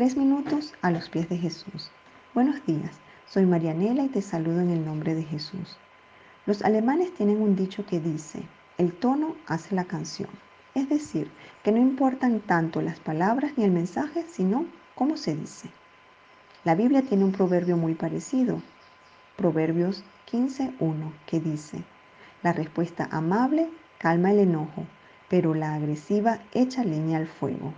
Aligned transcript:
Tres 0.00 0.16
minutos 0.16 0.72
a 0.80 0.90
los 0.90 1.10
pies 1.10 1.28
de 1.28 1.36
Jesús. 1.36 1.90
Buenos 2.32 2.64
días, 2.64 2.98
soy 3.26 3.44
Marianela 3.44 4.02
y 4.02 4.08
te 4.08 4.22
saludo 4.22 4.62
en 4.62 4.70
el 4.70 4.82
nombre 4.82 5.14
de 5.14 5.24
Jesús. 5.24 5.76
Los 6.46 6.62
alemanes 6.62 7.12
tienen 7.12 7.42
un 7.42 7.54
dicho 7.54 7.84
que 7.84 8.00
dice, 8.00 8.42
el 8.78 8.94
tono 8.94 9.36
hace 9.46 9.74
la 9.74 9.84
canción. 9.84 10.30
Es 10.74 10.88
decir, 10.88 11.30
que 11.62 11.70
no 11.70 11.76
importan 11.76 12.40
tanto 12.40 12.80
las 12.80 12.98
palabras 12.98 13.52
ni 13.58 13.64
el 13.64 13.72
mensaje, 13.72 14.24
sino 14.26 14.64
cómo 14.94 15.18
se 15.18 15.36
dice. 15.36 15.68
La 16.64 16.74
Biblia 16.74 17.02
tiene 17.02 17.24
un 17.24 17.32
proverbio 17.32 17.76
muy 17.76 17.92
parecido, 17.94 18.62
Proverbios 19.36 20.02
15.1, 20.32 21.12
que 21.26 21.40
dice, 21.40 21.84
la 22.42 22.54
respuesta 22.54 23.06
amable 23.10 23.68
calma 23.98 24.30
el 24.30 24.38
enojo, 24.38 24.86
pero 25.28 25.52
la 25.52 25.74
agresiva 25.74 26.38
echa 26.54 26.84
leña 26.84 27.18
al 27.18 27.26
fuego. 27.26 27.74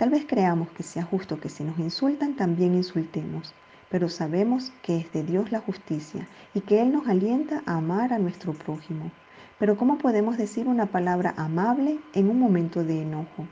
Tal 0.00 0.08
vez 0.08 0.24
creamos 0.26 0.70
que 0.70 0.82
sea 0.82 1.02
justo 1.02 1.38
que 1.38 1.50
si 1.50 1.62
nos 1.62 1.78
insultan 1.78 2.34
también 2.34 2.74
insultemos, 2.74 3.52
pero 3.90 4.08
sabemos 4.08 4.72
que 4.80 4.96
es 4.96 5.12
de 5.12 5.22
Dios 5.22 5.52
la 5.52 5.60
justicia 5.60 6.26
y 6.54 6.62
que 6.62 6.80
Él 6.80 6.90
nos 6.90 7.06
alienta 7.06 7.62
a 7.66 7.76
amar 7.76 8.14
a 8.14 8.18
nuestro 8.18 8.54
prójimo. 8.54 9.10
Pero 9.58 9.76
¿cómo 9.76 9.98
podemos 9.98 10.38
decir 10.38 10.68
una 10.68 10.86
palabra 10.86 11.34
amable 11.36 11.98
en 12.14 12.30
un 12.30 12.40
momento 12.40 12.82
de 12.82 13.02
enojo? 13.02 13.46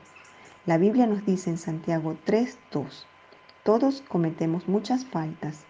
La 0.65 0.79
Biblia 0.79 1.05
nos 1.05 1.23
dice 1.23 1.51
en 1.51 1.59
Santiago 1.59 2.17
3.2, 2.25 3.03
todos 3.61 4.01
cometemos 4.07 4.67
muchas 4.67 5.05
faltas. 5.05 5.65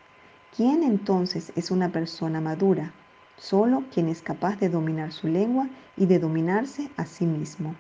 ¿Quién 0.56 0.84
entonces 0.84 1.52
es 1.58 1.72
una 1.72 1.90
persona 1.90 2.40
madura? 2.40 2.94
Solo 3.36 3.84
quien 3.94 4.08
es 4.08 4.22
capaz 4.22 4.58
de 4.62 4.70
dominar 4.70 5.12
su 5.12 5.28
lengua 5.28 5.68
y 5.98 6.06
de 6.06 6.20
dominarse 6.20 6.90
a 6.96 7.06
sí 7.06 7.26
mismo. 7.26 7.76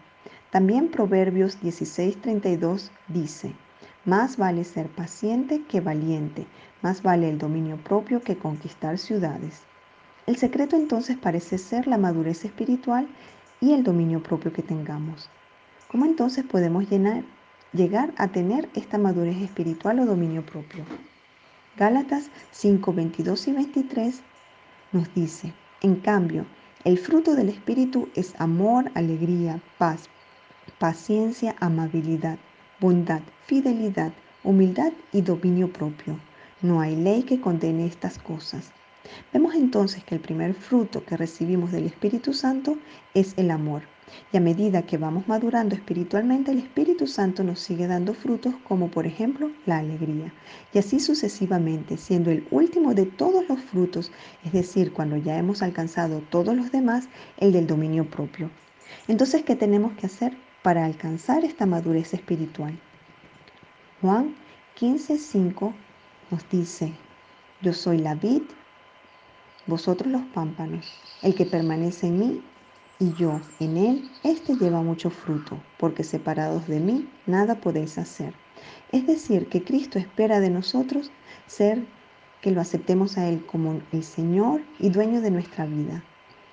También 0.52 0.89
Proverbios 0.89 1.62
16:32 1.62 2.90
dice, 3.07 3.53
más 4.05 4.38
vale 4.38 4.63
ser 4.63 4.88
paciente 4.88 5.63
que 5.66 5.80
valiente, 5.80 6.48
más 6.81 7.03
vale 7.03 7.30
el 7.30 7.38
dominio 7.38 7.77
propio 7.77 8.21
que 8.23 8.35
conquistar 8.35 8.98
ciudades. 8.98 9.62
El 10.26 10.38
secreto 10.38 10.76
entonces 10.76 11.18
parece 11.18 11.60
ser 11.60 11.85
la 11.85 11.99
madurez 11.99 12.46
espiritual 12.46 13.07
y 13.62 13.73
el 13.73 13.84
dominio 13.84 14.23
propio 14.23 14.51
que 14.51 14.63
tengamos. 14.63 15.29
¿Cómo 15.88 16.05
entonces 16.05 16.43
podemos 16.46 16.85
llegar 17.73 18.13
a 18.18 18.27
tener 18.29 18.70
esta 18.73 18.98
madurez 18.98 19.38
espiritual 19.41 19.99
o 19.99 20.05
dominio 20.05 20.43
propio? 20.43 20.84
Gálatas 21.77 22.32
5, 22.51 22.91
22 22.91 23.48
y 23.48 23.51
23 23.54 24.21
nos 24.93 25.13
dice, 25.13 25.54
en 25.82 25.95
cambio, 25.98 26.45
el 26.85 26.98
fruto 26.98 27.35
del 27.35 27.49
Espíritu 27.49 28.10
es 28.16 28.34
amor, 28.40 28.91
alegría, 28.95 29.62
paz, 29.77 30.10
paciencia, 30.80 31.58
amabilidad, 31.60 32.40
bondad, 32.80 33.22
fidelidad, 33.46 34.13
humildad 34.46 34.94
y 35.12 35.22
dominio 35.22 35.72
propio. 35.74 36.18
No 36.62 36.80
hay 36.80 36.96
ley 36.96 37.24
que 37.24 37.41
condene 37.41 37.85
estas 37.85 38.18
cosas. 38.18 38.72
Vemos 39.34 39.55
entonces 39.55 40.05
que 40.05 40.16
el 40.16 40.22
primer 40.22 40.54
fruto 40.54 41.04
que 41.04 41.18
recibimos 41.18 41.74
del 41.74 41.85
Espíritu 41.85 42.34
Santo 42.34 42.77
es 43.13 43.34
el 43.38 43.52
amor. 43.52 43.84
Y 44.32 44.38
a 44.38 44.40
medida 44.40 44.84
que 44.84 44.98
vamos 44.98 45.27
madurando 45.27 45.76
espiritualmente, 45.76 46.52
el 46.52 46.60
Espíritu 46.60 47.07
Santo 47.07 47.44
nos 47.44 47.60
sigue 47.60 47.85
dando 47.85 48.13
frutos 48.13 48.55
como 48.63 48.90
por 48.90 49.05
ejemplo 49.05 49.52
la 49.66 49.80
alegría. 49.80 50.34
Y 50.74 50.80
así 50.80 51.02
sucesivamente, 51.02 51.98
siendo 51.98 52.32
el 52.32 52.48
último 52.52 52.94
de 52.94 53.05
todos 53.05 53.48
los 53.50 53.62
frutos, 53.62 54.12
es 54.46 54.54
decir, 54.54 54.94
cuando 54.94 55.18
ya 55.18 55.38
hemos 55.38 55.62
alcanzado 55.62 56.22
todos 56.30 56.55
los 56.55 56.72
demás, 56.72 57.10
el 57.38 57.52
del 57.52 57.68
dominio 57.68 58.10
propio. 58.10 58.50
Entonces, 59.07 59.44
¿qué 59.44 59.55
tenemos 59.55 59.94
que 59.94 60.05
hacer? 60.05 60.48
Para 60.63 60.85
alcanzar 60.85 61.43
esta 61.46 61.65
madurez 61.65 62.13
espiritual. 62.13 62.77
Juan 64.02 64.35
15:5 64.79 65.74
nos 66.31 66.50
dice, 66.50 66.94
yo 67.62 67.74
soy 67.74 67.97
la 67.97 68.16
vid, 68.16 68.44
vosotros 69.68 70.12
los 70.12 70.22
pámpanos, 70.34 70.91
el 71.22 71.35
que 71.35 71.46
permanece 71.46 72.07
en 72.07 72.19
mí 72.19 72.41
y 73.00 73.13
yo 73.13 73.39
en 73.59 73.78
él, 73.78 74.11
éste 74.23 74.56
lleva 74.56 74.81
mucho 74.81 75.09
fruto, 75.09 75.57
porque 75.78 76.03
separados 76.03 76.67
de 76.67 76.79
mí 76.79 77.09
nada 77.25 77.56
podéis 77.56 77.97
hacer. 77.97 78.33
Es 78.91 79.07
decir, 79.07 79.47
que 79.47 79.63
Cristo 79.63 80.00
espera 80.00 80.39
de 80.39 80.50
nosotros 80.50 81.12
ser 81.47 81.85
que 82.41 82.51
lo 82.51 82.62
aceptemos 82.62 83.17
a 83.17 83.28
Él 83.28 83.45
como 83.45 83.81
el 83.91 84.03
Señor 84.03 84.62
y 84.79 84.89
dueño 84.89 85.22
de 85.22 85.31
nuestra 85.31 85.66
vida 85.66 86.03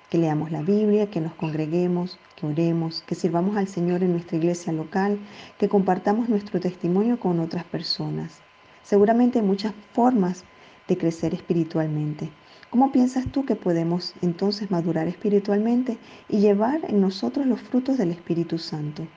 que 0.09 0.17
leamos 0.17 0.51
la 0.51 0.61
Biblia, 0.61 1.09
que 1.09 1.19
nos 1.19 1.33
congreguemos, 1.33 2.17
que 2.35 2.45
oremos, 2.45 3.03
que 3.05 3.15
sirvamos 3.15 3.57
al 3.57 3.67
Señor 3.67 4.03
en 4.03 4.13
nuestra 4.13 4.37
iglesia 4.37 4.71
local, 4.71 5.19
que 5.57 5.67
compartamos 5.67 6.29
nuestro 6.29 6.59
testimonio 6.59 7.19
con 7.19 7.39
otras 7.39 7.65
personas. 7.65 8.41
Seguramente 8.83 9.39
hay 9.39 9.45
muchas 9.45 9.73
formas 9.91 10.45
de 10.87 10.97
crecer 10.97 11.33
espiritualmente. 11.33 12.29
¿Cómo 12.69 12.91
piensas 12.91 13.25
tú 13.31 13.45
que 13.45 13.55
podemos 13.55 14.13
entonces 14.21 14.71
madurar 14.71 15.07
espiritualmente 15.07 15.97
y 16.29 16.39
llevar 16.39 16.81
en 16.87 17.01
nosotros 17.01 17.45
los 17.45 17.61
frutos 17.61 17.97
del 17.97 18.11
Espíritu 18.11 18.57
Santo? 18.57 19.07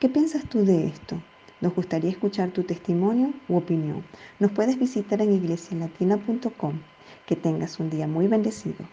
¿Qué 0.00 0.08
piensas 0.08 0.44
tú 0.48 0.64
de 0.64 0.86
esto? 0.86 1.22
Nos 1.60 1.74
gustaría 1.74 2.10
escuchar 2.10 2.50
tu 2.50 2.64
testimonio 2.64 3.32
u 3.48 3.56
opinión. 3.56 4.04
Nos 4.38 4.50
puedes 4.50 4.78
visitar 4.78 5.22
en 5.22 5.32
iglesialatina.com. 5.32 6.80
Que 7.26 7.36
tengas 7.36 7.78
un 7.80 7.90
día 7.90 8.06
muy 8.06 8.26
bendecido. 8.26 8.84